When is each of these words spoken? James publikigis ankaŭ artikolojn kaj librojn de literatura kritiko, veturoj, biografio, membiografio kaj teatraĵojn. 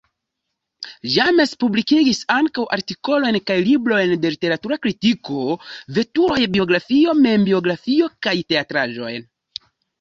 James 1.15 1.51
publikigis 1.63 2.21
ankaŭ 2.35 2.63
artikolojn 2.77 3.37
kaj 3.51 3.59
librojn 3.69 4.15
de 4.25 4.33
literatura 4.37 4.79
kritiko, 4.87 5.45
veturoj, 6.01 6.41
biografio, 6.59 7.17
membiografio 7.23 8.13
kaj 8.29 8.37
teatraĵojn. 8.51 9.33